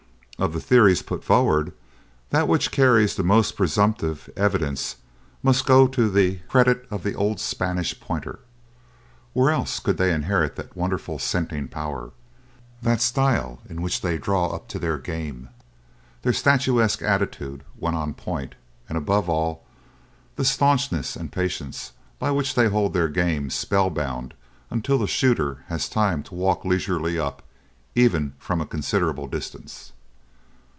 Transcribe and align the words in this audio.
Of 0.39 0.53
the 0.53 0.59
theories 0.59 1.03
put 1.03 1.23
forward, 1.23 1.71
that 2.31 2.47
which 2.47 2.71
carries 2.71 3.13
the 3.13 3.21
most 3.21 3.55
presumptive 3.55 4.27
evidence 4.35 4.95
must 5.43 5.67
go 5.67 5.85
to 5.89 6.09
the 6.09 6.37
credit 6.47 6.87
of 6.89 7.03
the 7.03 7.13
old 7.13 7.39
Spanish 7.39 7.99
Pointer. 7.99 8.39
Where 9.33 9.51
else 9.51 9.79
could 9.79 9.97
they 9.97 10.11
inherit 10.11 10.55
that 10.55 10.75
wonderful 10.75 11.19
scenting 11.19 11.67
power, 11.67 12.09
that 12.81 13.01
style 13.01 13.59
in 13.69 13.83
which 13.83 14.01
they 14.01 14.17
draw 14.17 14.47
up 14.47 14.67
to 14.69 14.79
their 14.79 14.97
game, 14.97 15.49
their 16.23 16.33
statuesque 16.33 17.03
attitude 17.03 17.63
when 17.75 17.93
on 17.93 18.15
point, 18.15 18.55
and, 18.89 18.97
above 18.97 19.29
all, 19.29 19.63
the 20.37 20.43
staunchness 20.43 21.15
and 21.15 21.31
patience 21.31 21.91
by 22.17 22.31
which 22.31 22.55
they 22.55 22.67
hold 22.67 22.93
their 22.93 23.09
game 23.09 23.51
spellbound 23.51 24.33
until 24.71 24.97
the 24.97 25.05
shooter 25.05 25.63
has 25.67 25.87
time 25.87 26.23
to 26.23 26.33
walk 26.33 26.65
leisurely 26.65 27.19
up, 27.19 27.43
even 27.93 28.33
from 28.39 28.59
a 28.59 28.65
considerable 28.65 29.27
distance? 29.27 29.91